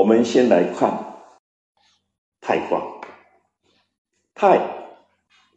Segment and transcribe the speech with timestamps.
[0.00, 0.90] 我们先来看
[2.40, 2.80] 太卦。
[4.32, 4.58] 太，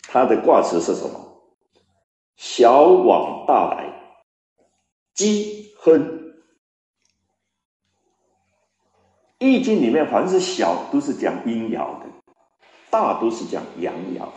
[0.02, 1.42] 它的卦辞是什么？
[2.36, 4.18] 小往大来，
[5.14, 6.34] 积亨。
[9.40, 12.06] 易经里面凡是小都是讲阴爻的，
[12.90, 14.34] 大都是讲阳爻的，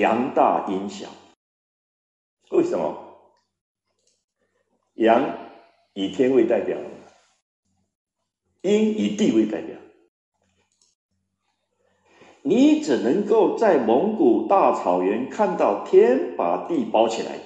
[0.00, 1.06] 阳大阴小。
[2.52, 2.96] 为什么？
[4.94, 5.22] 阳
[5.92, 6.78] 以天为代表，
[8.62, 9.76] 阴以地为代表。
[12.42, 17.38] 你只能够在蒙古大草原看到天把地包起来，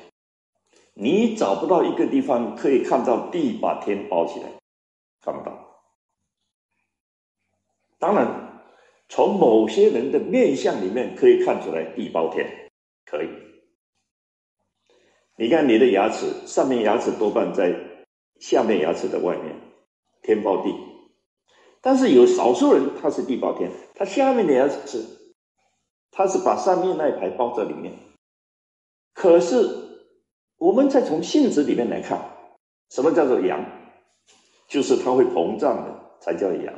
[0.95, 4.49] 你找不到一个地方可以看到地把天包起来，
[5.21, 5.83] 看不到。
[7.99, 8.63] 当然，
[9.09, 12.71] 从某些人的面相里面可以看出来地包天，
[13.05, 13.29] 可以。
[15.37, 17.75] 你看你的牙齿，上面牙齿多半在
[18.39, 19.57] 下面牙齿的外面，
[20.23, 20.73] 天包地。
[21.87, 25.05] 但是有少数人他是地包天，他下面的牙齿，
[26.11, 27.93] 他是把上面那一排包在里面。
[29.13, 29.69] 可是
[30.57, 32.19] 我们再从性质里面来看，
[32.89, 33.63] 什么叫做阳？
[34.67, 36.75] 就是它会膨胀的才叫阳。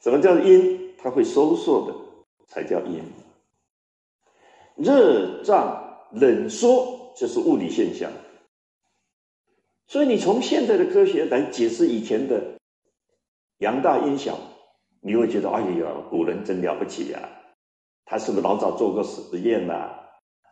[0.00, 0.94] 什么叫阴？
[0.96, 1.94] 它会收缩的
[2.48, 3.04] 才叫阴。
[4.76, 8.10] 热胀冷缩就是物理现象。
[9.86, 12.42] 所以你从现在的科学来解释以前的。
[13.62, 14.36] 阳大阴小，
[15.00, 17.28] 你会觉得哎呀，古人真了不起呀！
[18.04, 19.72] 他是不是老早做过实验呐？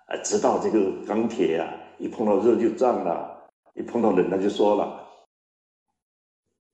[0.07, 5.09] 啊，知道这个钢铁啊，一碰到热就胀了，一碰到冷它就缩了。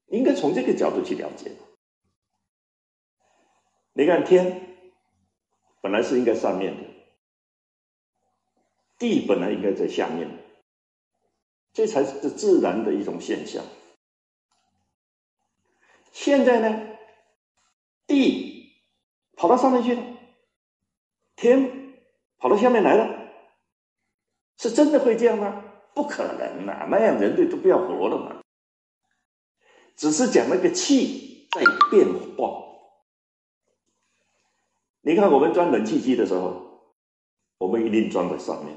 [0.08, 1.50] 应该从这个角度去了解。
[3.94, 4.76] 你看天，
[5.80, 6.82] 本来是应该上面的，
[8.98, 10.28] 地本来应该在下面，
[11.72, 13.64] 这才是自然的一种现象。
[16.16, 16.96] 现在呢，
[18.06, 18.72] 地
[19.36, 20.02] 跑到上面去了，
[21.36, 21.92] 天
[22.38, 23.28] 跑到下面来了，
[24.56, 25.62] 是真的会这样吗？
[25.94, 28.40] 不可能啊，那样人类都不要活了嘛。
[29.94, 32.64] 只是讲那个气在变化。
[35.02, 36.80] 你看我们装冷气机的时候，
[37.58, 38.74] 我们一定装在上面，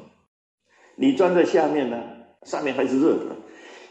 [0.98, 2.04] 你装在下面呢，
[2.44, 3.38] 上面还是热的，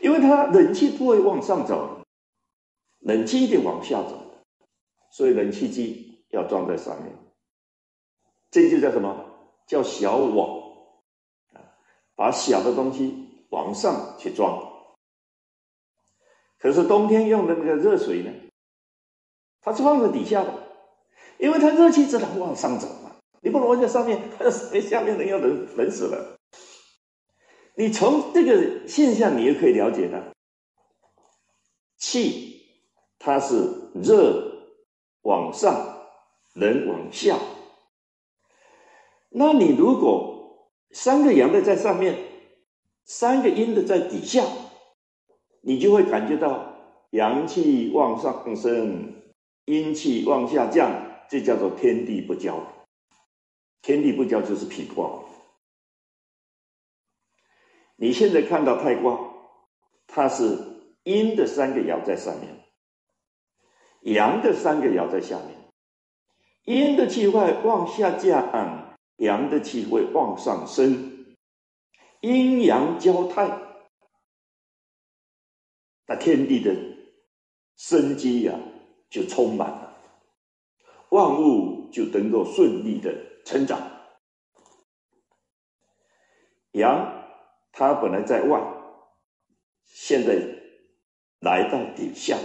[0.03, 1.95] 因为它冷气不会往上走。
[3.09, 4.21] 冷气一定往下走，
[5.11, 7.11] 所以冷气机要装在上面。
[8.51, 9.25] 这就叫什么？
[9.67, 10.61] 叫小网
[11.55, 11.57] 啊，
[12.15, 14.63] 把小的东西往上去装。
[16.59, 18.31] 可是冬天用的那个热水呢，
[19.63, 20.53] 它是放在底下的，
[21.39, 26.37] 因为它热气只能往上走嘛，你不能往在上面，它下面人要冷冷死了。
[27.75, 30.23] 你从这个现象，你就可以了解到
[31.97, 32.58] 气。
[33.19, 34.71] 它是热
[35.23, 36.06] 往上，
[36.55, 37.39] 冷往下。
[39.31, 42.17] 那你如果三个阳的在上面，
[43.05, 44.45] 三个阴的在底下，
[45.61, 46.77] 你就会感觉到
[47.11, 49.23] 阳气往上升，
[49.67, 50.91] 阴气往下降，
[51.28, 52.59] 这叫做天地不交。
[53.83, 55.25] 天地不交就是脾卦。
[57.97, 59.19] 你现在看到太卦，
[60.07, 60.57] 它是
[61.03, 62.65] 阴的三个爻在上面。
[64.13, 65.57] 阳的三个爻在下面，
[66.65, 71.27] 阴的气会往下降，阳的气会往上升，
[72.21, 73.49] 阴阳交泰，
[76.07, 76.75] 那天地的
[77.77, 78.59] 生机呀
[79.11, 79.97] 就充满了，
[81.11, 83.15] 万物就能够顺利的
[83.45, 83.81] 成长。
[86.73, 87.25] 阳
[87.73, 88.61] 它本来在外，
[89.85, 90.39] 现在
[91.41, 92.39] 来到底下。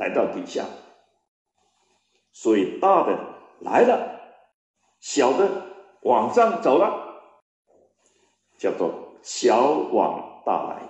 [0.00, 0.64] 来到底下，
[2.32, 3.18] 所以大的
[3.60, 4.18] 来了，
[4.98, 5.46] 小的
[6.00, 7.20] 往上走了，
[8.56, 10.80] 叫做小往大来。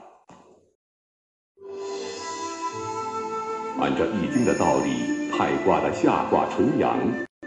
[3.80, 6.96] 按照易经的道理，太卦的下卦纯阳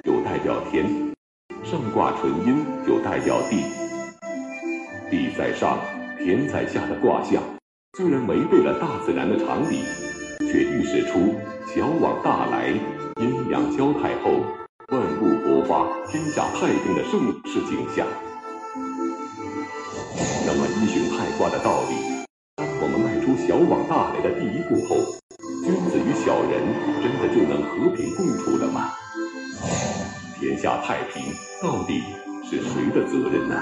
[0.03, 1.15] 就代表天，
[1.63, 3.63] 上卦纯阴就代表地。
[5.09, 5.79] 地在上，
[6.17, 7.41] 天在下的卦象，
[7.93, 9.81] 虽然违背了大自然的常理，
[10.53, 11.33] 却预示出。
[11.73, 12.67] 小往大来，
[13.19, 14.45] 阴阳交泰后，
[14.89, 18.05] 万物勃发，天下太平的盛世景象。
[20.45, 21.95] 那么，依循太卦的道理，
[22.55, 24.95] 当我们迈出小往大来的第一步后，
[25.65, 26.61] 君子与小人
[27.01, 28.91] 真的就能和平共处了吗？
[30.39, 31.23] 天下太平
[31.63, 32.03] 到底
[32.43, 33.55] 是谁的责任呢？